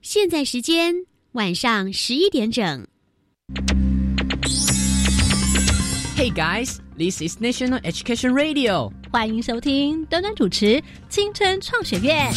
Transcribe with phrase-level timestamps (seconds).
[0.00, 0.94] 现在时间
[1.32, 2.86] 晚上十一点整。
[6.16, 8.90] Hey guys, this is National Education Radio。
[9.12, 10.66] 欢迎收听端端主持
[11.08, 12.30] 《青春创学院》。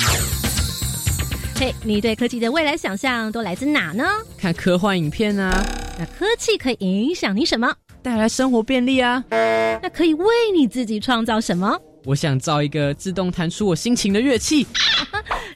[1.59, 4.03] 嘿，你对科技的未来想象都来自哪呢？
[4.37, 5.63] 看科幻影片啊，
[5.97, 7.73] 那科技可以影响你什么？
[8.03, 9.23] 带来生活便利啊。
[9.29, 11.79] 那可以为你自己创造什么？
[12.03, 14.65] 我想造一个自动弹出我心情的乐器。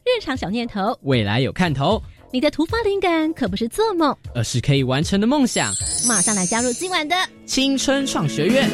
[0.04, 2.02] 日常小念头，未来有看头。
[2.32, 5.74] 你的突发灵感可不是做梦，而是可以完成的梦想。
[6.08, 8.70] 马上来加入今晚的青春创学院。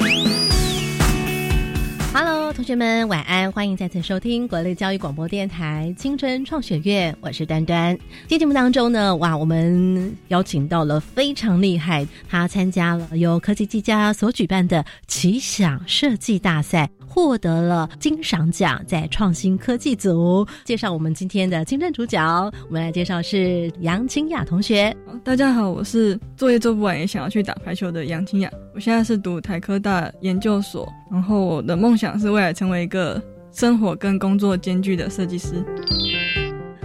[2.13, 7.97] Hello，同学们晚安，欢迎再次收听国立教育广播电台青春创学院，我是端端。
[8.27, 16.89] 今天节目当中呢，哇，我们邀请到了非常厉害，他参加了由科技技家所举办的奇想设计大赛。
[17.13, 20.47] 获得了金赏奖，在创新科技组。
[20.63, 24.95] 介绍我们今天的金正主角，我们来介绍是杨清雅同学。
[25.21, 28.49] 大家好，我是作业做不完也想要去打排球的杨清雅。
[28.73, 35.61] 我现在是读台科大研究所，然后我的梦想是未来成为一个生活跟工作兼具的设计师。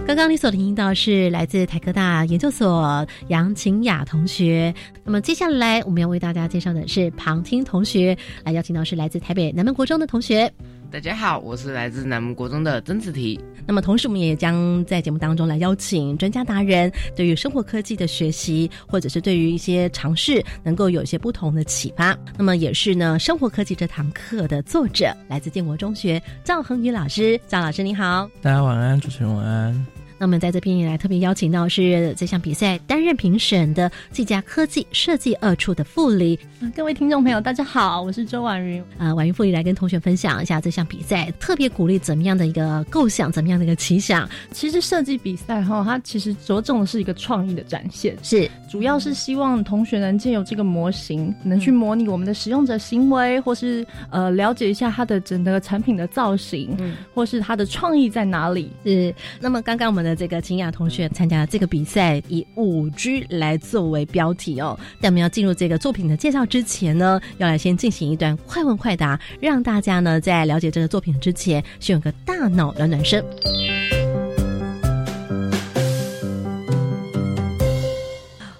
[0.07, 4.73] 刚刚你所听到是来自台科大研究所杨晴雅同学。
[5.03, 10.49] 那么接下来我们要为大家介绍的是旁听同学，来邀请到是来自台北南门国中的同学。
[10.89, 13.37] 大家好，我是来自南门国中的曾子提。
[13.65, 22.17] 那么同时我们也将在节目当中来邀请专家达人，对于生活科技的学习，或者是对于一些尝试，能够有一些不同的启发。
[22.37, 27.37] 那么也是呢，生活科技这堂课的作者，来自建国中学赵恒宇老师。
[27.45, 29.96] 赵老师你好，大家晚安，主持人晚安。
[30.17, 38.81] 那么在这边也来特别邀请到是这项比赛担任评审的技嘉科技设计二处的副理、嗯，各位听众朋友，大家好，我是周婉云。
[38.97, 44.27] 啊、呃，婉云副理来跟同学分享一下这项比赛，特别鼓励怎么样的一个构想，怎么样的一个奇想。
[44.51, 58.71] 其实设计比赛哈，它其实着重的是一个创意的展现，是主要是希望同学能借由这个模型，能去模拟我们的使用者行为，或是呃了解一下它的整个产品的造型，嗯，或是它的创意在哪里。
[58.83, 59.13] 是。
[59.39, 64.79] 那么刚刚我们的这个秦雅同学参加这个比赛，以五 G 来作为标题哦。
[65.01, 73.23] 但我们要进入这个作品的介绍之前呢，要来先进行一段快问快答，让大家呢在了解这个作品之前，先有个大脑暖暖身。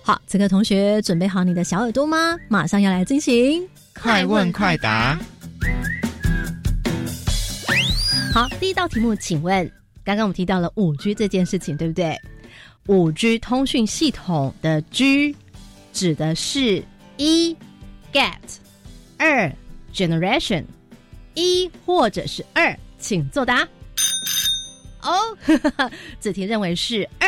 [0.04, 2.38] 好，这个同学准备好你的小耳朵吗？
[2.50, 5.18] 马上要来进行快问快答。
[8.34, 9.72] 好，第一道题目，请问。
[10.08, 12.18] 刚刚我们提到了五 G 这件事情，对不对？
[12.88, 15.36] 五 G 通讯系统的 G
[15.92, 16.82] 指的是
[17.18, 17.54] 一
[18.14, 18.32] get，
[19.18, 19.52] 二
[19.94, 20.64] generation，
[21.34, 23.68] 一或者是二，请作答。
[25.02, 25.38] 哦，
[26.22, 27.28] 子婷认为是二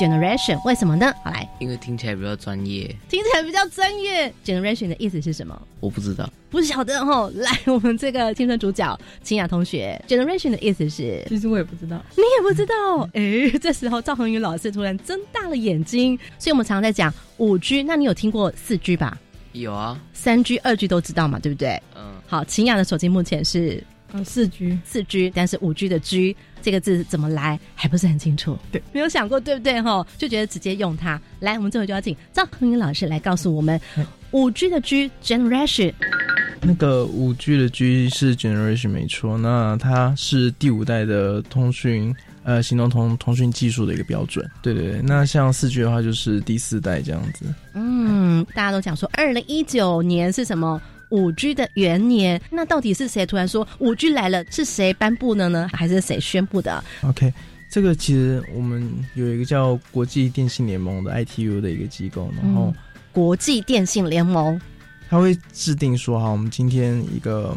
[0.00, 1.12] generation，为什么呢？
[1.22, 4.32] 好来，因为听起来比较专业，听起来比较专业。
[4.44, 5.60] generation 的意思是什么？
[5.80, 6.30] 我不知道。
[6.50, 19.18] 不晓得哦， 来，我们这个青春主角清雅同学，generation 的意思是，其实我也不知道，你也不知道，哎，这时候赵恒宇老师突然睁大了眼睛，所以我们常常在讲五 G，那你有听过四 G 吧？
[19.52, 21.80] 有啊，三 G、二 G 都知道嘛，对不对？
[21.94, 29.80] 嗯，好，秦雅的手机目前是呃四 G，四 G，但是五 G 的 G 这个字怎么来还不是很清楚，对，没有想过，对不对？
[29.82, 31.20] 哈，就觉得直接用它。
[31.40, 33.80] 来，我们最后就要请赵恒宇老师来告诉我们
[34.30, 35.92] 五 G 的 G generation。
[36.64, 44.48] 那个五 G 的 G 是 generation 没错，那它是第五代的通讯呃行动通通讯技术的一个标准。
[44.62, 47.52] 对对对，那像四 G 的话就是第四代这样子。
[47.74, 50.80] 嗯，大家都讲说二零一九年是什么
[51.12, 54.42] 五 G 的元年，那到底是谁突然说五 G 来了？
[54.50, 55.68] 是谁颁布的呢？
[55.72, 57.32] 还是谁宣布的？OK，
[57.68, 62.74] 这个其实我们有一个叫国际电信联盟的 ITU 的一个机构，然后、嗯、
[63.12, 64.60] 国际电信联盟。
[65.10, 67.54] 它会制定说，哈，我们今天一个，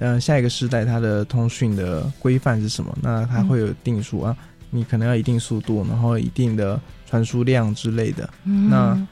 [0.00, 2.92] 呃，下一个时代它的通讯的规范是什么？
[3.00, 4.36] 那它会有定数啊，
[4.70, 8.28] 你可能要一定速度，然后一定的传输量之类的。
[8.42, 9.06] 嗯、那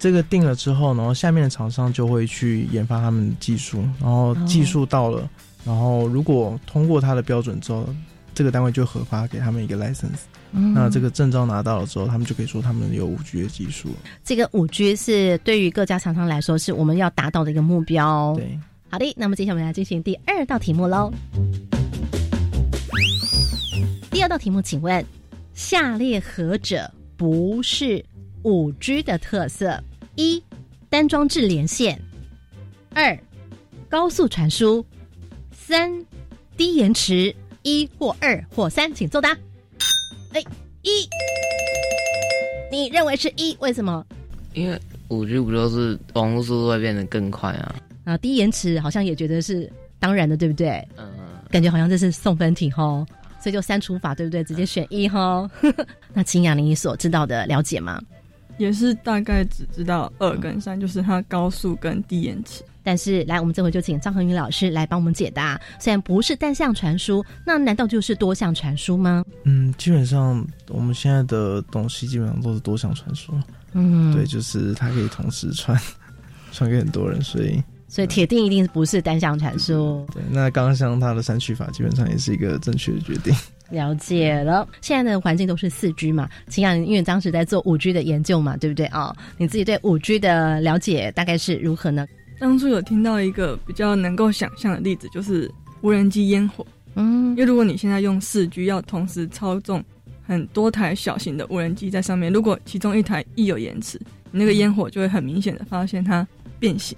[0.00, 5.28] 这个定了之后，然后下面的厂商就会去研发他们的技术，然后技术到了，哦、
[5.66, 7.86] 然后如果通过它的标准之后，
[8.34, 10.22] 这个单位就核发给他们一个 license。
[10.52, 13.90] 嗯、那这个证照拿到了之后，他们就可以说他们有五 G 的技术。
[14.24, 18.34] 这个五 G 是对于各家厂商来说，是我们要达到的一个目标。
[18.36, 18.58] 对，
[18.88, 21.12] 好的，那么接下来我们来进行第二道题目喽。
[24.10, 25.04] 第二道题目，请问
[25.52, 28.02] 下列何者不是
[28.44, 29.78] 五 G 的特色？
[30.20, 30.44] 一、
[30.90, 31.96] 单装置连线；
[32.94, 33.18] 二、
[33.88, 34.84] 高速传输；
[35.50, 35.90] 三、
[36.58, 39.30] 低延迟；一或二或三，请作答。
[40.34, 40.44] 哎，
[40.82, 41.08] 一，
[42.70, 43.56] 你认为是一？
[43.60, 44.04] 为什么？
[44.52, 44.78] 因为
[45.08, 47.74] 五 G 不就是网络速度会变得更快啊？
[48.04, 50.86] 啊，低延迟好像也觉得是当然的，对不对？
[50.98, 51.08] 嗯，
[51.48, 53.06] 感觉好像这是送分题哈，
[53.40, 54.44] 所以就删除法，对不对？
[54.44, 55.50] 直接选一哈。
[56.12, 57.98] 那秦雅，你所知道的了解吗？
[58.60, 62.62] 也是大概只知道二跟三，就是它高速跟低延迟。
[62.82, 65.60] 但是来，我们这回就请张恒宇老师来帮我们解答。
[65.78, 69.24] 虽然不是单向传输，那难道就是多项传输吗？
[69.44, 73.32] 嗯，基本上我们现在的东西基本上都是多项传输。
[73.72, 75.78] 嗯，对，就是它可以同时传
[76.52, 80.06] 传给很多人，所以所以铁定一定不是单向传输。
[80.12, 83.34] 对，那刚刚像它的三区法，基本上也是一个正确的决定。
[83.70, 86.28] 了解了，现在的环境都是四 G 嘛？
[86.48, 89.14] 秦阳，因为当时在做五 G 的研究嘛，对不对啊？
[89.36, 92.06] 你自己对五 G 的了解大概是如何呢？
[92.38, 95.50] 当初有听到一个比较能够想象的例子，就是
[95.82, 96.66] 无人机烟火。
[96.94, 99.82] 嗯，因为如果你现在用四 G，要同时操纵
[100.26, 104.00] 很多台小型的无人机在上面，如果其中一台一有延迟，
[104.30, 106.26] 你那个烟火就会很明显的发现它
[106.58, 106.96] 变形。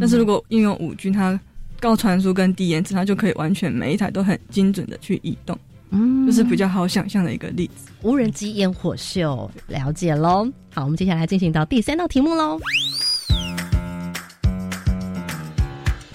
[0.00, 1.38] 但是如果应用五 G，它
[1.80, 5.58] 高传输跟低延迟，它就可以完全每一台都很精准的去移动。
[5.90, 7.90] 嗯，就是比较好想象的一个例子。
[8.02, 10.50] 无人机烟火秀，了解喽。
[10.72, 12.58] 好，我们接下来进行到第三道题目喽。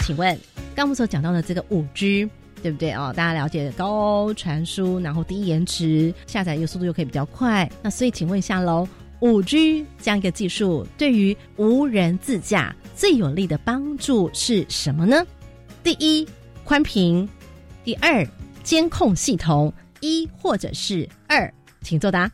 [0.01, 0.37] 请问，
[0.75, 2.29] 刚我们所讲到的这个五 G，
[2.61, 3.13] 对不对哦？
[3.15, 7.69] 大家了解高传输，然后低延迟，下载又速度又可以比较快。
[7.81, 8.87] 那所以，请问一下喽，
[9.21, 15.25] 五 G 这样一个技术对于无人自驾最有利的帮助是什么呢？
[15.83, 16.27] 第一，
[16.63, 17.27] 宽屏；
[17.83, 18.27] 第二。
[18.63, 21.51] 监控系统一或者是二，
[21.81, 22.31] 请作答。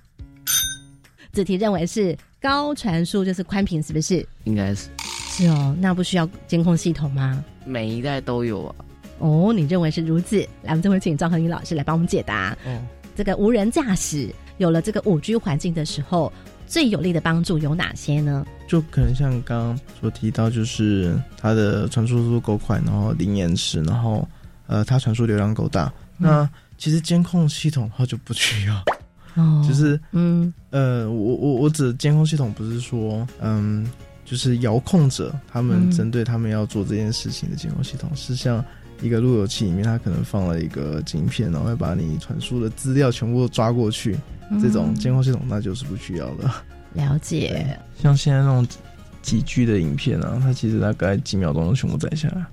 [1.31, 4.25] 子题认为是高传输就是宽屏，是不是？
[4.45, 4.89] 应该是。
[4.97, 7.43] 是哦，那不需要监控系统吗？
[7.65, 8.75] 每一代都有啊。
[9.19, 10.39] 哦，你认为是如此？
[10.63, 12.57] 来，我们这回请张恒宇老师来帮我们解答。
[12.65, 12.79] 哦，
[13.15, 16.31] 这个无人驾驶有了这个五 G 环境的时候，
[16.65, 18.45] 最有力的帮助有哪些呢？
[18.67, 24.25] 就可能像刚刚所提到，就是它的传输速度够快，然后零延迟，然后
[24.67, 25.91] 呃，它传输流量够大。
[26.17, 28.83] 那其实监控系统它就不需要，
[29.35, 30.53] 哦，就是嗯。
[30.71, 33.89] 呃，我我我指监控系统不是说嗯，
[34.25, 38.61] 就是遥控者他们针对他们要做这件事情的监控系统，是像
[39.01, 44.17] 一个路由器里面，它可能放了一个晶片，然后会把你传输的资料全部都抓过去，
[44.61, 46.51] 这种监控系统那就是不需要的。
[46.93, 48.67] 了解，像现在那种
[49.21, 52.45] 几 G 的影片啊，它其实大概几秒钟就全部载下来，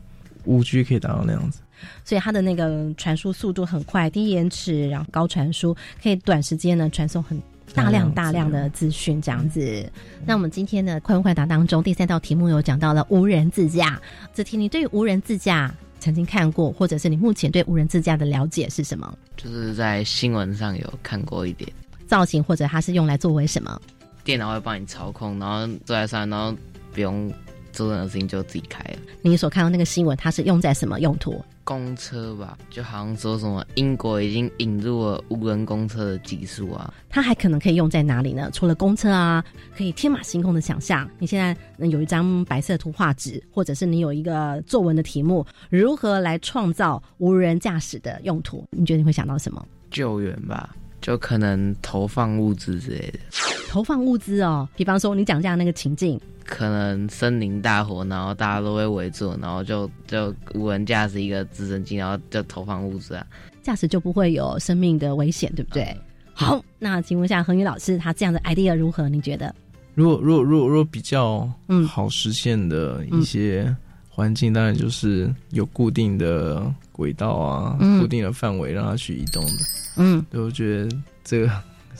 [0.44, 1.58] 五 G 可以达到那样子。
[2.04, 7.40] 所以它的那个传输速度很快，低延迟，然后高传输，可以短时间呢传送很
[7.74, 9.90] 大量大量的资讯，这样子。
[10.26, 14.00] 那我们今天的快问快答当中，第三道题目有讲到了无人自驾。
[14.32, 19.16] 子婷，你对于无人自驾曾经看过，或者是你目前对无人自驾的了解是什么？
[19.36, 21.70] 就是在新闻上有看过一点
[22.06, 23.80] 造型，或者它是用来作为什么？
[24.22, 26.54] 电脑会帮你操控，然后坐在上，然后
[26.92, 27.32] 不用
[27.72, 28.98] 做任何事情就自己开了。
[29.22, 31.42] 你所看到那个新闻，它是用在什么用途？
[31.64, 36.92] 公车吧，就好像说什么英国已经引入了无人公车的技术啊。
[37.08, 38.50] 它还可能可以用在哪里呢？
[38.52, 39.44] 除了公车啊，
[39.76, 41.08] 可以天马行空的想象。
[41.20, 48.64] 你现在有一张白色图画纸，或者是你有一个作文的题目，如何来创造无人驾驶的用途？
[48.70, 49.64] 你觉得你会想到什么？
[49.88, 53.20] 救援吧，就可能投放物资之类的。
[53.72, 56.20] 投放物资哦，比方说你讲这样那个情境。
[56.44, 63.26] 可能森林大火，然后大家都会围住，然后就就无人驾驶一个直升机，然后就投放物资啊，
[63.62, 65.96] 驾驶就不会有生命的危险，对不对？
[66.34, 69.08] 好，那请问一下恒宇老师，他这样的 idea 如何？
[69.08, 69.54] 你觉得？
[69.94, 73.74] 如果如果如果如果比较嗯好实现的一些
[74.10, 76.62] 环境，当然就是有固定的
[76.92, 79.64] 轨道啊，固定的范围让它去移动的。
[79.96, 81.50] 嗯，对，我觉得这个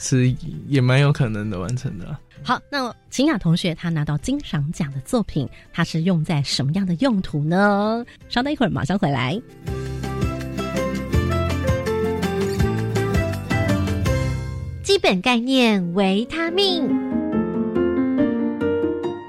[0.02, 0.35] 是
[0.66, 2.18] 也蛮有可能的完成的。
[2.42, 8.04] 好，那秦雅同学他拿到金赏奖的作品，他是用在什么样的用途呢？
[8.28, 9.40] 稍等一会儿，马上回来。
[14.82, 17.12] 基本概念：维他命。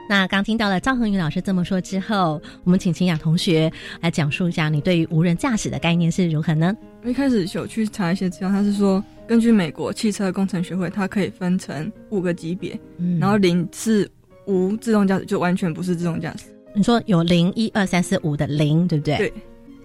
[0.09, 6.75] 那刚听到了赵恒宇老师这么说之后，我们请秦雅同学来讲述一下你对于无人驾驶的概念是如何呢？
[7.03, 9.03] 一开始有去查一些资料，他是说。
[9.25, 12.77] 根据美国汽车工程学会，它可以分成五个级别，
[13.21, 14.07] 然后零是
[14.45, 16.53] 无自动驾驶，就完全不是自动驾驶。
[16.75, 19.15] 你说有零一二三四五的零，对不对？
[19.15, 19.33] 对。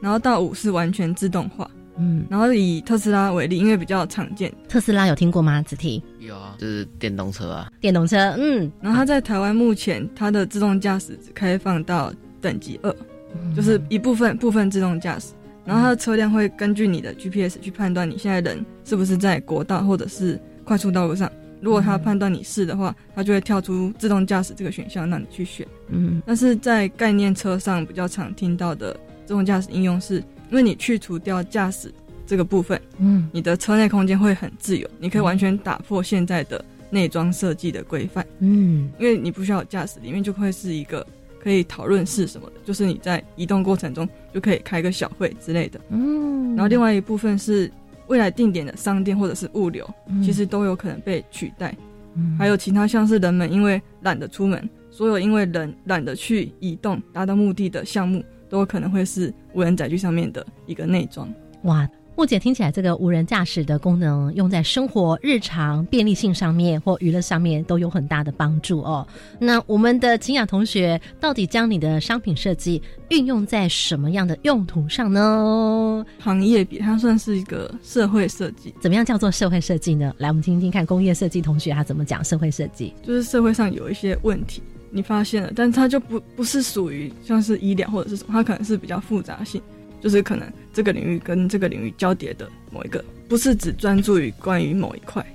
[0.01, 1.71] 然后到五是完全自动化。
[1.99, 2.25] 嗯。
[2.31, 4.53] 然后以特斯拉为例，因为比较常见。
[4.69, 5.61] 特斯拉有听过吗？
[5.63, 7.71] 子提有啊，就是电动车啊。
[7.81, 8.71] 电动车，嗯。
[8.81, 12.95] 然后它在台湾目前它的自动驾驶只开放到等级二，
[13.55, 15.33] 就是一部分部分自动驾驶。
[15.65, 21.31] 然后它的车辆会根据你的 GPS 去判断你现在人是不是在国道或者是快速道路上。
[21.61, 25.67] 如果它判断你是的话，它就会跳出自动驾驶这个选项让你去选。
[25.89, 28.95] 嗯，但是在概念车上比较常听到的
[29.27, 31.93] 自动驾驶应用，是因为你去除掉驾驶
[32.27, 38.27] 这个部分，嗯，你的车内空间会很自由，你可以完全打破现在的内装设计的规范。
[38.41, 41.07] 嗯，因为你不需要驾驶，里面就会是一个
[41.43, 45.81] 可以讨论是什么的，就是你在移动过程中就可以开个小会之类的。
[45.91, 47.71] 嗯，然后另外一部分是。
[48.09, 49.87] 未来定点的商店或者是物流，
[50.25, 51.77] 其实都有可能被取代。
[52.39, 61.29] 还有其他像是人们因为懒得出门，所有因为人懒得去移动达到目的的项目，都可能会是无人载具上面的一个内装。
[61.63, 61.89] 哇！
[62.17, 69.07] 目前听起来，这个无人驾驶的功能用在生活日常便利性上面或娱乐上面都有很大的帮助哦。
[69.39, 76.05] 那我们的秦雅同学到底将你的商品设计运用在什么样的用途上呢？
[76.19, 80.13] 行业比它算是一个社会设计，怎么样叫做社会设计呢？
[80.19, 82.93] 来，我们听听看工业设计同学他怎么讲社会设计。
[83.01, 89.61] 就是社会上有一些问题，你发现了，但它就不不是属于像是医疗或者是什么，它可能是比较复杂性。
[90.01, 95.27] 就是可能这个领域跟这个领域交叠的某一个，不是只专注于关于某一块，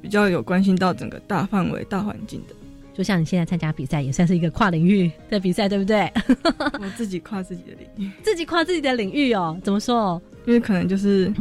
[0.00, 2.54] 比较有关心到整个大范围、大环境的。
[2.94, 6.08] 就像你现在参加比赛，也算是一个跨领域的比赛，对不对？
[6.80, 9.58] 我自己跨自己的领域， 自己跨自己的领域哦。
[9.64, 10.22] 怎么说？
[10.46, 11.32] 因为可能就是。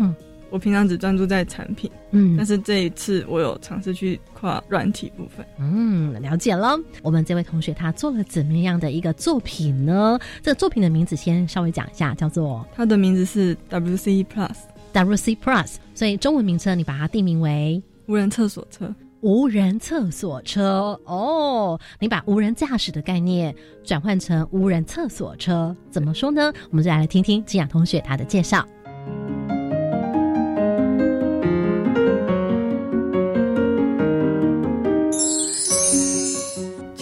[0.53, 6.77] 我平常只专注在产品，嗯，但是这一次我有尝试去跨软体部分，嗯，了解了。
[7.01, 10.19] 我们这位同学他做了怎么样的一个作品呢？
[10.43, 26.53] 这个作品的名字先稍微讲一下，叫做它的名字是 WC Plus，WC Plus，所以中文名称你把它定名为无人厕所车，无人厕所车哦，你把无人驾驶的概念转换成无人厕所车，怎么说呢？
[26.69, 28.63] 我们就来听听金雅同学他的介绍。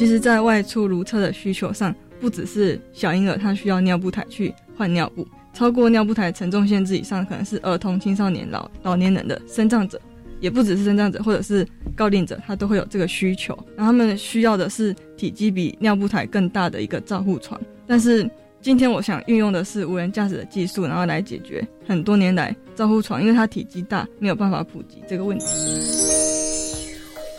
[0.01, 10.01] 其实，在外出如厕的需求上，不只是小婴儿他需要尿布台去换尿布，超过尿布台承重限制以上，可能是儿童、青少年、老老年人的身障者，
[10.39, 11.63] 也不只是身障者，或者是
[11.95, 13.53] 高龄者，他都会有这个需求。
[13.77, 17.61] 然后他们需要的是体积比尿布台更大的一个照护床。
[17.85, 18.27] 但是
[18.59, 25.45] 今天我想运用的是无人驾驶的技术，然后来解决很多年来照护床因为它体积大没有办法普及这个问题。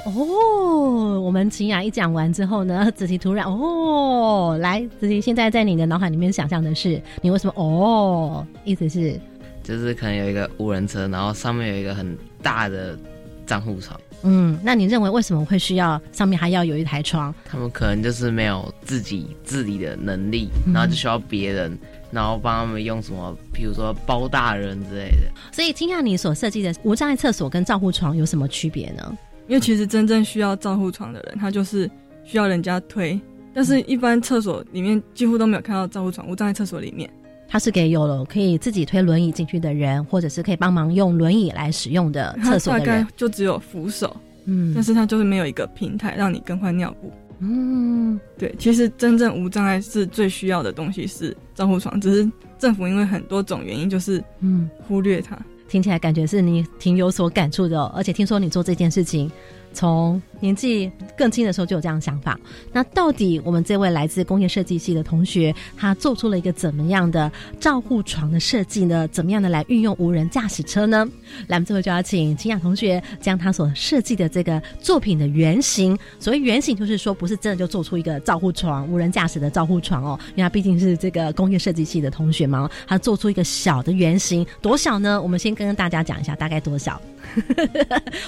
[0.05, 8.45] 哦，我们秦雅一讲完之后呢， 子琪突然哦，来，子琪现在在你的脑海里面想象的是，你为什么哦？
[8.65, 9.19] 意思是，
[9.63, 12.99] 就是可能有一个无人车，然后上面有一个很大的
[13.47, 13.99] 账户床。
[14.25, 17.33] 嗯，那你认为为什么会需要上面还要有一台窗？
[17.45, 21.79] 他们可能就是没有自己自理的能力，然后就需要别人，
[22.11, 25.31] 然后帮他们用什么，比如说包大人之类的。
[25.53, 29.17] 所以，听下你所设计的无障碍厕所跟照护床有什么区别呢？
[29.49, 31.91] 因为其实真正需要照护床的人，他就是
[32.25, 33.21] 需要人家推，
[33.53, 36.29] 但是一般厕所里面几乎都没有看到照护床。
[36.29, 37.09] 我站在厕所里面，
[37.49, 43.07] 它是给有了可以自己推轮椅进去的人，或者是可以帮忙用轮椅来使用的厕所的人。
[43.17, 47.13] 就只有扶手，嗯，但是它就是没有一个平台让你更换尿布。
[47.41, 55.37] 嗯，对，其实真正无障碍是最需要的东西是照护床，只是政府因为很多种原因，就是嗯忽略它。
[55.73, 59.33] 听起来感觉是你挺有所感触的，而且听说你做这件事情。
[59.73, 62.37] 从年纪更轻的时候就有这样想法，
[62.73, 67.31] 那到底我们这位来自工业设计系的同学，他做出了一个怎么样的
[67.61, 69.07] 照护床的设计呢？
[69.09, 71.09] 怎么样的来运用无人驾驶车呢？
[71.47, 85.23] 来，我们最后就要请清雅同学将他所设计的这个作品的原型，所谓原型就是说不是真的就做出一个照护床，无人驾驶的照护床哦，因为他毕竟是这个工业设计系的同学嘛，他做出一个小的原型，多小呢？
[85.23, 87.01] 我们先跟大家讲一下大概多小。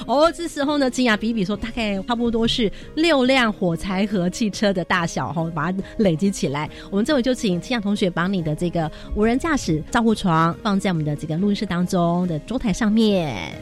[0.06, 6.68] 哦，这时候呢，金雅比比说，大概差不多是六辆火柴盒汽车的大小，哈，把它累积起来。
[6.90, 13.52] 我们这会就请气象同学把你的这个无人驾驶照护床放在我们的这个录音室当中的桌台上面。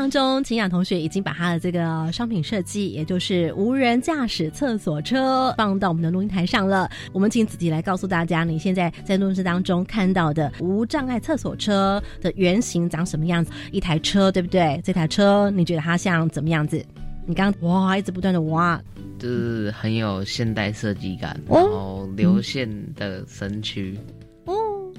[0.00, 6.90] 当中，秦雅同学已经把他的这个商品设计，也就是无人驾驶厕所车，放到我们的录音台上了。
[7.12, 13.52] 我们请子迪来告诉大家，你现在在录音室当中看到的无障碍厕所车的原型长什么样子？
[13.72, 14.80] 一台车，对不对？
[14.82, 16.82] 这台车你觉得它像怎么样子？
[17.26, 18.82] 你刚哇，一直不断的哇，
[19.18, 23.98] 就是很有现代设计感，然后流线的身躯
[24.46, 24.90] 哦，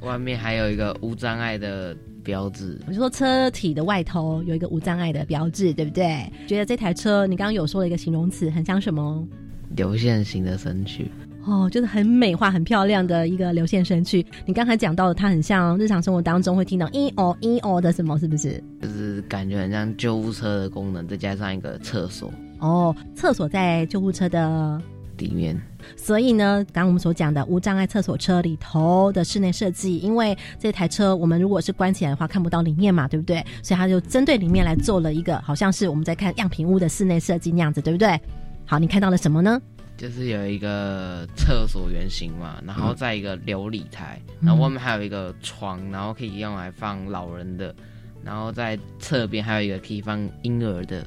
[0.00, 1.96] 外面还有一个无障碍的。
[2.26, 2.78] 标志。
[2.86, 6.30] 我就说车体的外头有一个无障碍的标志，对不对？
[6.48, 9.26] 觉得这台车，你刚刚有说了一个形容词，很像什么？
[9.70, 11.10] 流线型的身躯。
[11.44, 14.24] 哦，就是很美化、很漂亮的一个流线身躯。
[14.44, 18.60] 你刚才讲到的，它很像日常生活当中会听到“咦哦咦哦”的什么，是不是？
[18.82, 22.32] 就是感觉很像救护车的功能，再加上一个厕所。
[22.58, 24.82] 哦，厕所在救护车的
[25.18, 25.60] 里面。
[25.96, 33.44] 所以呢，刚刚我们所讲的无障碍厕所车里头的室内设计，因为这台车我们如果是关起来的话，看不到里面嘛，对不对？
[33.62, 38.20] 所以它就针对里面来做了一个，好像是我们在看样品屋的室内设计那样子，对不对？
[38.64, 39.60] 好，你看到了什么呢？
[39.96, 47.74] 就是有一个厕所原型嘛，然后在一个琉璃台，然后外面还有一个床，然后可以用来放老人的，
[48.22, 51.06] 然后在侧边还有一个可以放婴儿的。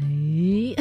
[0.00, 0.74] 哎，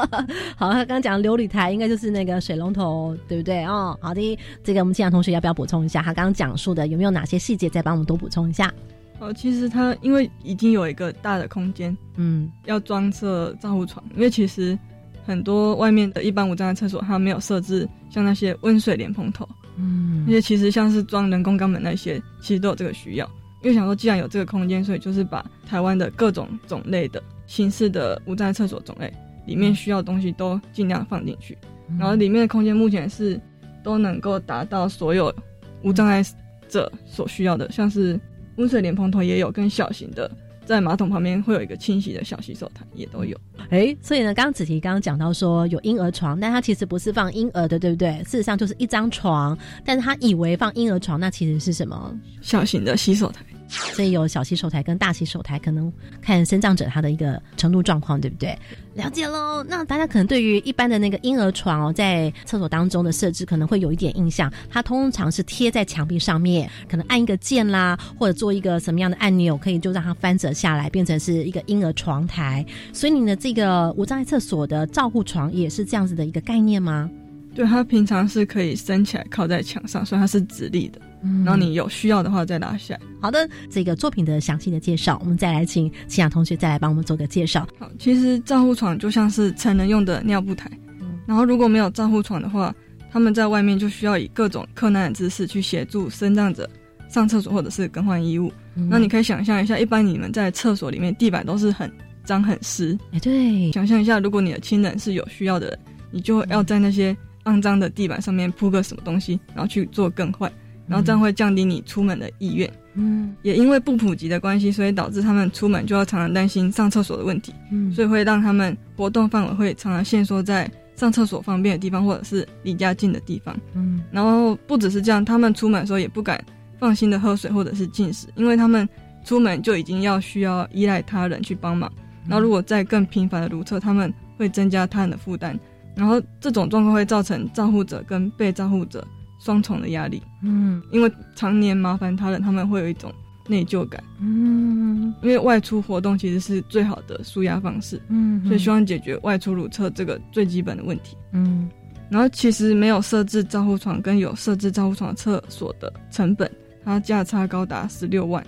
[0.56, 3.64] 好，他刚刚讲琉璃台应该就是那个水龙头，对不对？
[3.64, 6.00] 哦，好的，这个我们现场同学要不要补充一下？
[6.02, 7.68] 他刚刚讲述的有没有哪些细节？
[7.68, 8.72] 再帮我们多补充一下。
[9.18, 14.78] 哦，其实他因为已经有一个大的空间，嗯，要装设照护床，因为其实。
[15.26, 23.26] 很多外面的一般无障碍厕所，它没有设置像那些温水莲蓬头，嗯，而且其实像是装人工肛门那些，其实都有这个需要。
[23.62, 29.12] 因为想说，既然有这个空间，所以就是把台湾的各种种类的形式的无障碍厕所种类
[29.46, 31.56] 里面需要的东西都尽量放进去。
[31.98, 33.40] 然后里面的空间目前是
[33.82, 35.34] 都能够达到所有
[35.82, 36.22] 无障碍
[36.68, 38.18] 者所需要的，像是
[38.56, 40.30] 温水莲蓬头也有，跟小型的。
[40.64, 43.38] 在马桶旁边会有一个清洗的小洗手台，也都有。
[43.68, 48.16] 哎，所以呢，刚刚子琪刚刚讲到说有婴儿床，但它其实不是放婴儿的，对不对？
[48.24, 52.18] 事实上就是一张床，但是他以为放婴儿床，那其实是什么？
[52.40, 53.44] 小型的洗手台。
[53.68, 58.56] 所以有小洗手台跟大洗手台，可能看生长者他的一个程度状况，对不对？
[58.94, 59.64] 了解喽。
[59.68, 64.52] 那大家可能对于一般的那个婴儿床哦，在厕所当中的设置，可能会有一点印象。
[64.70, 72.64] 它通常是贴在墙壁上面，可能按一个键啦，或者做一个什么样的按钮，可以就让它翻折下来，变成是一个婴儿床台。
[72.92, 77.10] 所以你的这个无障碍厕所的照护床也是这样子的一个概念吗？
[77.54, 81.00] 对，它平常是可以升起来靠在墙上，所以它是直立的。
[81.44, 83.00] 然后你有需要的话再拿下来。
[83.20, 87.66] 好的，这个作品的详细的介绍，我们再来请齐雅同学再来帮我们做个介绍。
[87.78, 90.70] 好，其实照护床就像是成人用的尿布台。
[91.00, 91.18] 嗯。
[91.26, 92.74] 然后如果没有照护床的话，
[93.10, 96.68] 他们在外面就需要以各种困难的姿势去协助生长者
[97.08, 98.52] 上厕所或者是更换衣物。
[98.74, 101.90] 那你可以想象一下，一般你们在厕所里面地板都是很
[102.24, 102.98] 脏很湿。
[103.12, 103.72] 哎，对。
[103.72, 105.78] 想象一下，如果你的亲人是有需要的人，
[106.10, 110.50] 你就要在那些肮脏的地板上面铺个什么东西，然后去做更换。
[110.86, 126.38] 然后这样会降低你出门的意愿，嗯，也因为不普及的关系，所以导致他们出门就要常常担心上厕所的问题，嗯，所以会让他们活动范围会常常限缩在上厕所方便的地方或者是离家近的地方，嗯，然后不只是这样，他们出门的时候也不敢
[126.78, 128.86] 放心的喝水或者是进食，因为他们
[129.24, 131.90] 出门就已经要需要依赖他人去帮忙，
[132.28, 135.58] 然后如果再更频繁的如厕，他们会增加他人的负担，
[135.94, 139.06] 然后这种状况会造成照护者跟被照护者。
[139.40, 143.12] 双重的压力，嗯，因为常年麻烦他人，他们会有一种
[143.46, 151.68] 内疚感，嗯，因为外出活动其实是最好的舒压方式，嗯，所以希望解决外出如厕这个最基本的问题，嗯，
[152.08, 156.50] 然后其实没有设置照护床跟有设置照护床厕所的成本，
[156.82, 158.42] 它价差高达十六万，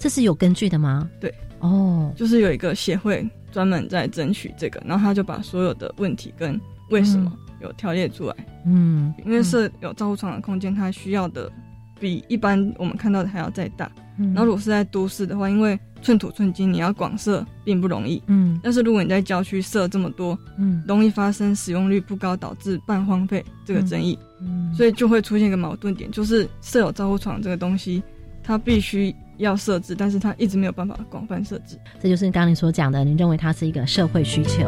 [0.00, 1.08] 这是有根据的吗？
[1.20, 6.60] 对，哦，就是有一个协会专门在争取这个，然后他就把所有的问题跟
[6.90, 7.32] 为什么。
[7.60, 11.52] 有条列出来，嗯，因为是有照护床的空间，它需要的
[12.00, 13.92] 比一般我们看到的还要再大。
[14.16, 18.58] 然后如果是在都市的话，因为寸土寸金，你要广设并不容易，嗯。
[18.62, 28.02] 但是如果你在郊区设这么多，嗯，容易发生使用率不高导致半荒废这个争议，嗯，所以就会出现一个矛盾点，就是设有照护床这个东西，
[28.42, 31.78] 它必须要设置，但是它一直没有办法广泛设置。
[32.02, 34.66] 这就是刚刚你所讲的，你认为它是一个社会需求。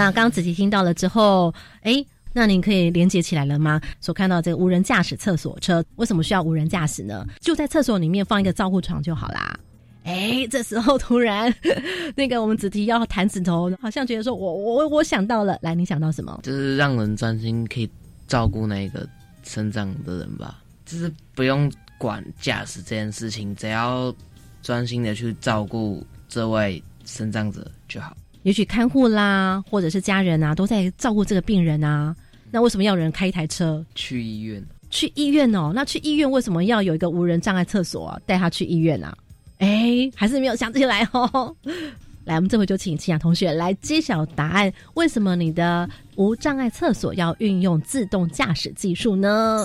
[0.00, 3.78] 那刚子琪听到了之后，哎，那您可以连接起来了吗？
[4.00, 7.22] 所看到这个无人驾驶厕所车，为什么需要无人驾驶呢？
[7.38, 9.60] 就在厕所里面放一个照护床就好啦。
[10.04, 11.54] 哎，这时候突然，
[12.16, 16.40] 那个我们子提要弹指头，好像觉得说我我我想到了，来，你想到什么？
[16.42, 17.86] 就是让人专心可以
[18.26, 19.06] 照顾那个
[19.42, 24.14] 身障的人吧，就是不用管驾驶这件事情，只要
[24.62, 28.16] 专心的去照顾这位身障者就好。
[28.42, 32.14] 也许看护啦，或者是家人啊，都在照顾这个病人啊。
[32.50, 34.62] 那为什么要有人开一台车去医院？
[34.90, 38.20] 去医院哦，那去医院为什么要有一个无人障碍厕所啊？
[38.26, 39.16] 带他去医院啊？
[39.58, 41.54] 哎，还是没有想起来哦。
[42.24, 44.72] 来，我们这回就请清雅同学来揭晓答案。
[44.94, 49.64] 为什么你的无障碍厕所要运用自动驾驶技术呢？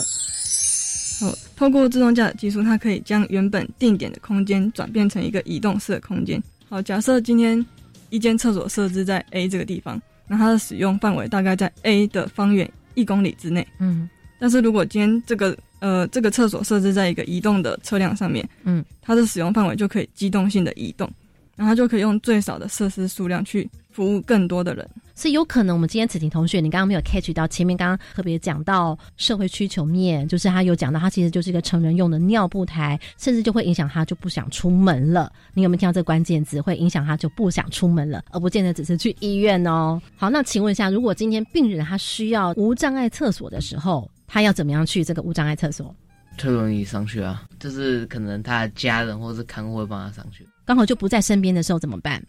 [1.19, 6.41] 好，透过自动驾驶技术，它可以将原本定点的空间转变成一个移动式的空间。
[6.69, 7.63] 好，假设今天
[8.09, 13.67] 一间厕所设置在 A 这个地方，那它的使用范围大概在 A 的方圆一公里之内。
[13.79, 21.09] 嗯，但是如果今天这个呃这个厕所设置在一个移动的车辆上面，嗯，它的使用范围就可以机动性的移动，
[21.55, 24.85] 然后它就可以用最少的设施数量去服务更多的人。
[25.17, 35.31] 所以有可能，我们今天子婷同学，你刚刚没有 catch 到前面刚刚特别讲到社会需求面，就是他有讲到，他其实就是一个成人用的尿布台，甚至就会影响他就不想出门了。
[35.53, 36.59] 你有没有听到这个关键字？
[36.59, 40.01] 会影响他就不想出门了，而不见得只是去医院哦。
[40.17, 45.95] 好，那请问一下，如果今天病人他需要无障碍厕所的时候，他要怎么样去这个无障碍厕所？
[46.37, 52.21] 推轮椅上去啊，就是可能他的家人或是看护会帮他上去，刚好就不在身边的时候怎么办？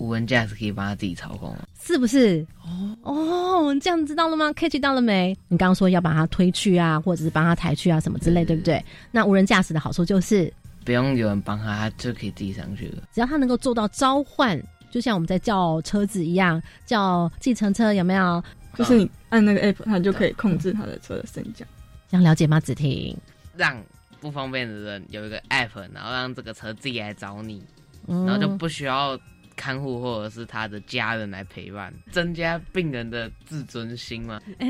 [0.00, 2.44] 无人驾驶可以帮他自己操控，是不是？
[2.64, 5.36] 哦哦，这样知道了吗？catch 到了没？
[5.48, 8.82] 你刚刚说要把它推去啊，或者是帮他抬去啊，什么之类，对不对？
[9.12, 10.50] 那无人驾驶的好处就是
[10.86, 13.02] 不用有人帮他，他就可以自己上去了。
[13.12, 14.58] 只要他能够做到召唤，
[14.90, 18.42] 就像我们在叫车子一样，叫计程车，有没有？
[18.76, 21.68] 就是你按那个 app，它就可以控制他的车的升降。
[22.08, 22.58] 这样了解吗？
[22.58, 23.14] 子婷，
[23.54, 23.76] 让
[24.18, 27.62] 不方便的人有一个 app，然后让这个车自己来找你，
[28.06, 29.18] 然后就不需要。
[29.60, 34.40] 看护或者是他的家人来陪伴，增加病人的自尊心吗？
[34.56, 34.66] 哎，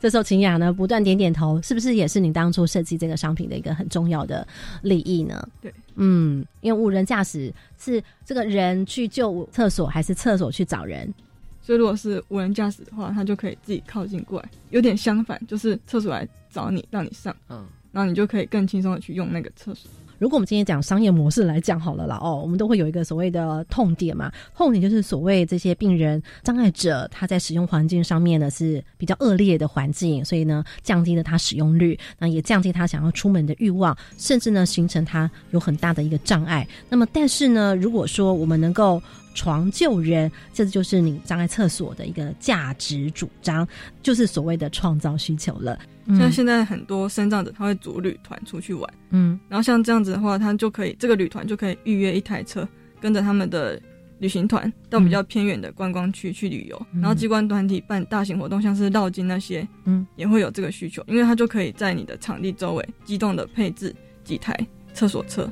[0.00, 4.48] 这时候秦雅呢不断点点头，是不是也是你当初设计这个商品的一个很重要的
[4.80, 5.46] 利益呢？
[5.60, 11.12] 对，嗯，因为无人驾驶是这个人去救厕所，还是厕所去找人？
[11.60, 19.90] 所以如果是无人驾驶的话，他就可以自己靠近过来，有点相反，就是厕所来找你，让你上，嗯，然后你就可以更轻松的去用那个厕所。
[20.18, 36.66] 如果我们今天讲商业模式来讲好了啦，哦，我们都会有一个所谓的痛点嘛，痛点就是所谓这些病人障碍者他在使用环境上面呢是比较恶劣的环境，所以呢降低了他使用率，那也降低他想要出门的欲望，甚至呢形成他有很大的一个障碍。
[36.88, 39.00] 那么但是呢，如果说我们能够
[39.38, 43.66] 床救人，这就是你障碍厕所的一个价值主张，
[44.02, 45.78] 就是所谓的创造需求了。
[46.18, 52.66] 像现在很多生障者，他会组旅团出去玩，嗯，然后像这样子的话，他就可以这个旅团就可以预约一台车，
[53.00, 53.80] 跟着他们的
[54.18, 56.86] 旅行团到比较偏远的观光区去旅游。
[56.94, 64.58] 然后机关团体办大型活动，像是绕境那些，嗯，也会有这个需求，因为他就可以在你的场地周围机动的配置几台
[64.92, 65.48] 厕所车。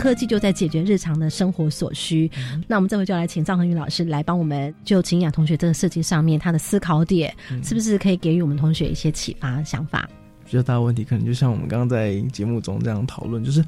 [0.00, 2.30] 科技就在解决日常的生活所需。
[2.66, 10.08] 那我们这回就来请赵恒宇老师来帮我们，就秦雅同学这个设计上面，他的思考点是不是可以给予我们同学一些启发想法？
[10.46, 13.62] 比较大的问题，可能就像我们刚刚在节目中这样讨论，就是，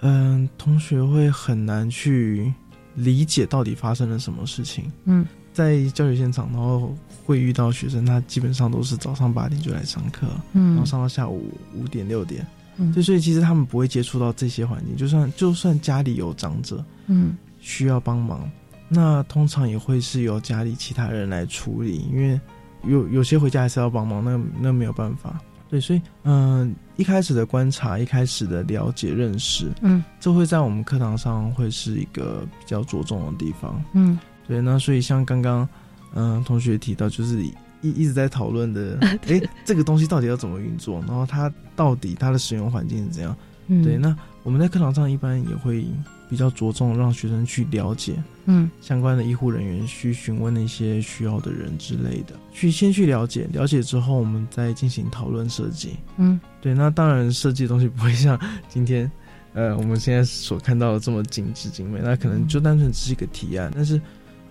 [0.00, 2.52] 嗯，同学会很难去
[2.96, 4.90] 理解到底发生了什么事情。
[5.04, 6.92] 嗯，在教学现场，然后
[7.24, 12.44] 会遇到学生，他基本上都是早上八点就来上课，嗯，然后上到下午五点六点。
[12.92, 18.50] 对，所以其实他们不会接触到这些环境，就算就算家里有长者，嗯，需要帮忙，
[18.88, 22.40] 那通常也会是由家里其他人来处理，因为
[22.84, 25.38] 有有些回家还是要帮忙，那那没有办法。
[25.68, 35.68] 对，所以嗯，一开始的观察，一开始的了解认识，嗯，这会在我们课堂上会是一个比较着重的地方，嗯，对，那所以像刚刚
[36.14, 37.44] 嗯同学提到，就是。
[37.80, 41.00] 一一直在讨论的， 哎，这个东西到底要怎么运作？
[41.06, 43.36] 然后它到底它的使用环境是怎样？
[43.84, 45.86] 对，那我们在课堂上一般也会
[46.28, 55.90] 比较着重让学生去了解，嗯，相关的医护人员去询问那些需要的人之类的，去先去了解，了解之后我们再进行讨论设计。
[56.16, 58.36] 嗯，对，那当然设计的东西不会像
[58.68, 59.08] 今天，
[59.54, 64.00] 呃，我们现在所看到的这么精致精美，那可能就单纯只是一个提案，但是，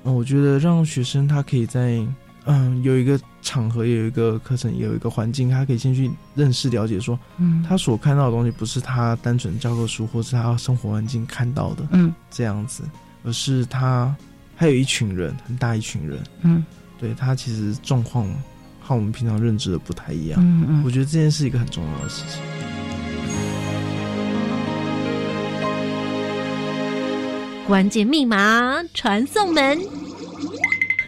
[0.06, 2.02] 嗯，我觉得让学生他可以在。
[2.52, 12.82] 嗯，有一个场合，有一个课程，有一个环境，他可以先去认识、了解，说，嗯，他所看到的东西不是他单纯教科书或是他生活环境看到的，嗯，这样子，
[13.24, 14.16] 而是他
[14.56, 16.66] 还有一群人，很大一群人，嗯，
[17.00, 18.28] 对他其实状况
[18.82, 22.42] 和我们平常认知的不太一样，嗯嗯，我觉得这件事一个很重要的事情。
[27.68, 30.09] 关键密码传送门。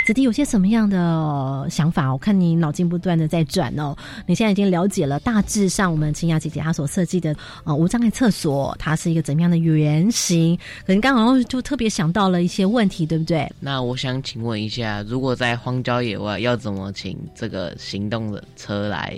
[0.05, 2.11] 子弟有些什么样的想法？
[2.11, 3.95] 我看你脑筋不断的在转哦。
[4.25, 10.57] 你现在已经了解了大致上我们清雅姐姐她所设计的呃无障碍厕所，它是一个怎么样的原型？
[10.85, 13.49] 可能刚好就特别想到了一些问题，对不对？
[13.59, 19.17] 那我想请问一下，如果在荒郊野外，要怎么请这个行动的车来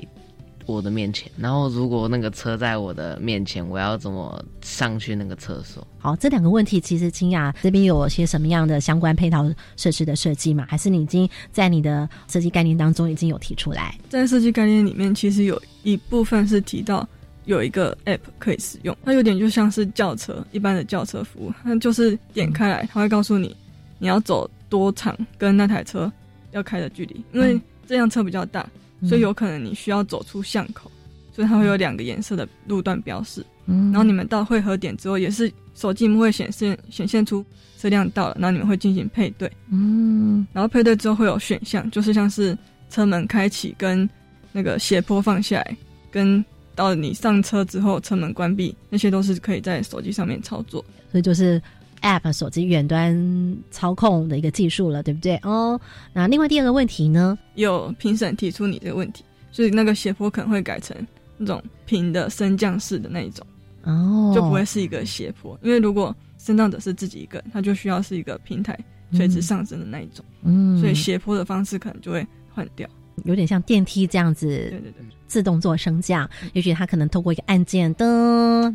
[0.65, 5.85] 我的面前，然后如果那个车在我的面前，我要怎么上去那个厕所？
[5.99, 9.45] 好，这两个问题其实清雅这边有些什么样的相关配套
[9.77, 10.65] 设施的设计吗？
[10.69, 13.97] 还是你已经在你的设计概念当中已经有提出来？
[14.09, 17.07] 在设计概念里面，其实有一部分是提到
[17.45, 23.55] 有一个 app 可以使用，它有点就像是轿车一般的轿车服务，它就是点开来，它会告诉你
[23.99, 26.11] 你要走多长跟那台车
[26.51, 28.67] 要开的距离，因为这辆车比较大。
[29.07, 30.91] 所以有可能你需要走出巷口，
[31.33, 33.45] 所以它会有两个颜色的路段标示。
[33.65, 37.45] 嗯，然后你们到汇合点之后，也是手机会显示显现出
[37.79, 39.51] 车辆到了，然后你们会进行配对。
[39.71, 42.57] 嗯，然后配对之后会有选项，就是像是
[42.89, 44.09] 车门开启跟
[44.51, 45.77] 那个斜坡放下来，
[46.11, 46.43] 跟
[46.75, 50.83] 到你上车之后车门关闭，那些都是可以在手机上面操作。
[51.11, 51.61] 所以就是
[52.03, 55.37] App 手机远端操控的一个技术了，对不对？
[55.37, 55.79] 哦，
[56.13, 57.37] 那另外第二个问题呢？
[57.55, 60.95] 有评审提出你这个问题，所以那个斜坡可能会改成
[61.37, 63.45] 那种平的升降式的那一种，
[63.83, 65.57] 哦，就不会是一个斜坡。
[65.63, 68.77] 因为如果升降者是自己一个人，他就需要是一个平台
[69.13, 72.87] 垂直上升的那一种，嗯，所以斜坡的方式可能就会换掉。
[73.25, 76.29] 有点像电梯这样子，对对对，自动做升降。
[76.53, 78.05] 也许它可能透过一个按键，噔，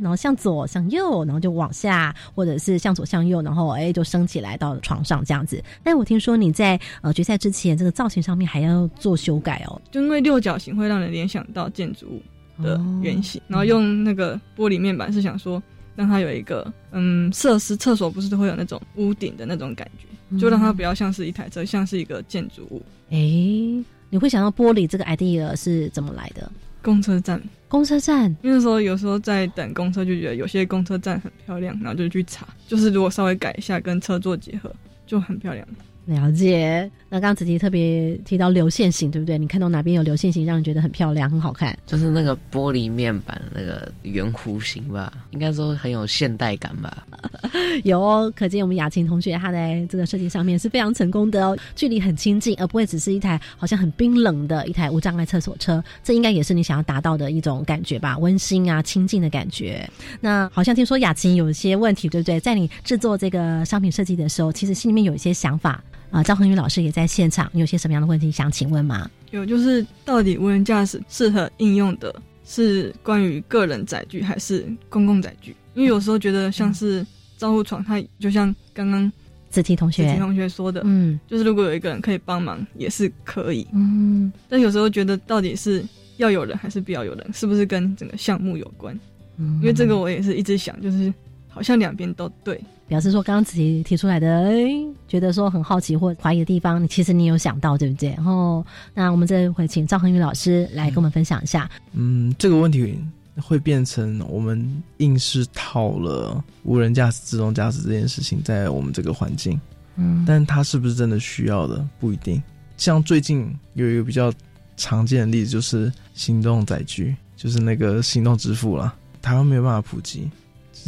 [0.03, 5.63] 然后向左向右，然后就往下，或者是向左向右，然后哎就升起来到床上这样子。
[5.85, 12.21] 但我听说你在呃决赛之前，这个造型上面还要做修改哦，就因为六角形会让人联想到建筑物
[12.65, 15.63] 的原型，然后用那个玻璃面板是想说
[15.95, 23.85] 让它有一个嗯设施，厕所不是都会有那种屋顶的那种感觉，就让它不要像是一台车，像是一个建筑物，哎。
[24.11, 26.51] 你会想到玻璃这个 idea 是怎么来的？
[26.81, 34.75] 公车站，公车站，因为说有时候在等公车，就觉得有些公车站很漂亮，然后就去查，就是如果稍微改一下，跟车座结合，
[35.07, 35.67] 就很漂亮。
[36.09, 36.91] 了解。
[37.11, 39.37] 那刚刚子琪特别提到流线型，对不对？
[39.37, 41.79] 你看到哪边有流线型，让你觉得很漂亮、很好看？
[41.87, 47.07] 就是那个玻璃面板那个圆弧形吧，应该说很有现代感吧。
[47.85, 51.57] 有哦，可见我们雅琴同学他在这个设计上面是非常成功的哦。
[51.77, 55.85] 距离很亲近，而不会只是一台好像很冰冷的一台无障碍厕所车。
[56.03, 58.17] 这应该也是你想要达到的一种感觉吧？
[58.17, 59.87] 温馨啊，亲近的感觉。
[60.23, 62.41] 那好像听说雅琴有一些问题，对不对？
[62.41, 65.83] 在你制作这个商品设计的时候，其实心里面有一些想法。
[66.11, 69.11] 啊，赵恒宇老师也在现场，你有些什么样的问题想请问吗？
[69.31, 72.15] 有，就是到底无人驾驶适合应用的
[72.47, 75.55] 是关于个人载具还是公共载具？
[75.75, 79.11] 因为有时候觉得像是招呼床，它就像刚刚
[79.51, 85.85] 子琪同学子琪同学说的，嗯，就是如果有一个人可以帮忙也是可以，嗯，但有时候觉得到底是
[86.17, 88.99] 要有人还是不要有人，是不是跟整个项目有关？
[89.37, 91.13] 嗯，因为这个我也是一直想，就是
[91.59, 92.61] 好像两边都对。
[92.87, 94.65] 表示说，刚刚自己提出来的，哎，
[95.09, 98.11] 觉得说很好奇或怀疑的地方，你其实你有想到，对不对？
[98.11, 101.69] 然后，那我们这回请赵恒宇老师来跟我们分享一下。
[101.95, 102.97] 嗯，这个问题
[103.43, 109.61] 会变成我们硬是套了无人驾驶、自动驾驶这件事情在我们这个环境，
[109.97, 112.41] 嗯，但它是不是真的需要的不一定。
[112.77, 114.33] 像最近有一个比较
[114.79, 120.31] 常见的例子，就是行动载具，就是那个行动支付了，台湾没有办法普及。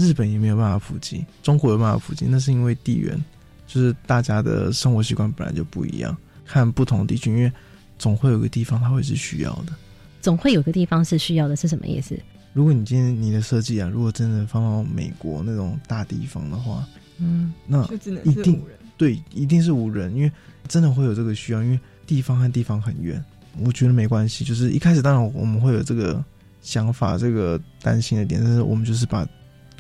[0.01, 3.23] 日本也没有办法普及，中国有办法普及，那是因为地缘，
[3.67, 6.17] 就是大家的生活习惯本来就不一样。
[6.47, 7.53] 看不同地区，因为
[7.99, 9.73] 总会有个地方它会是需要的，
[10.21, 12.19] 总会有个地方是需要的，是什么意思？
[12.53, 16.85] 如果你今天你的设计啊，如果真的放到美国那种大地方的话，
[17.19, 17.87] 嗯，那
[18.25, 18.61] 一定
[18.97, 20.33] 对，一定是无人，因为
[20.67, 23.23] 真的会有这个需要，因为地方和地方很远。
[23.59, 26.25] 我觉得没关系，就是一开始当然我们会有这个
[26.63, 29.25] 想法，这个担心的点，但是我们就是把。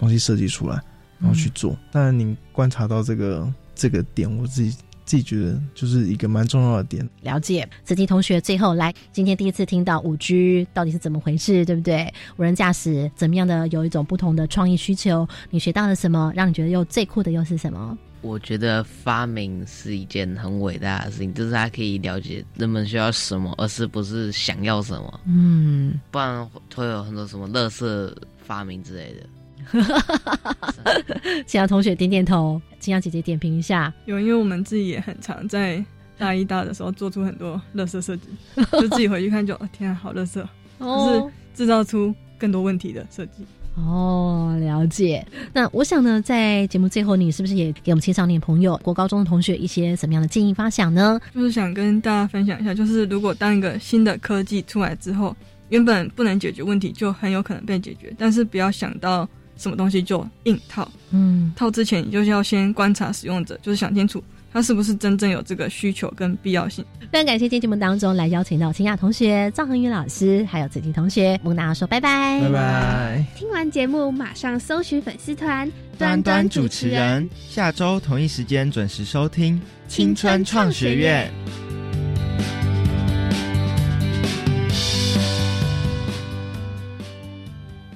[0.00, 0.80] 东西设计出来，
[1.18, 1.76] 然后去做。
[1.92, 4.70] 当然，您观察到这个这个点，我自己
[5.04, 7.06] 自己觉得就是一个蛮重要的点。
[7.20, 12.10] 了解，子琪同学，最后来，今天第一次听到五 G 到底是怎么回事，对不对？
[12.38, 15.28] 无人驾驶怎么样的有一种不同的创意需求？
[15.50, 16.32] 你学到了什么？
[16.34, 17.98] 让你觉得又最酷的又是什么？
[18.22, 25.20] 我觉得发明是一件很伟大的事情，就是它可以了解人们需要什么，而是不是想要什么。
[25.24, 29.26] 嗯，不然会有很多什么乐色发明之类的。
[31.46, 33.92] 其他同学点点头，青阳姐姐点评一下。
[34.06, 35.82] 有，因为我们自己也很常在
[36.18, 38.28] 大一、大的时候做出很多乐色设计，
[38.72, 43.44] 就自己回去看就，天啊，好乐色，就是制造出更多问题的设计。
[43.76, 45.24] 哦，了解。
[45.52, 51.18] 那我想呢，在节目最后，你是不是也给我们青少年朋友、国高中的同学一些什么样的建议发想呢？
[51.34, 55.34] 就是想跟大家分享一下，就是如果当一个新的科技出来之后，
[55.68, 59.26] 原本不能解决问题，就很有可能被解决，但是不要想到。
[59.60, 66.82] 什么东西就硬套，嗯，套之前你就是要先观察使用者，就是想清楚他是不是真正有这个需求跟必要性？
[67.12, 73.24] 非常感谢今天节目当中来邀请到清雅同学、赵恒宇老师，还有子婷同学，跟大家说拜拜，拜拜。
[73.36, 81.30] 听完节目马上搜寻粉丝团端端主持人，下周同一时间准时收听青春创学院。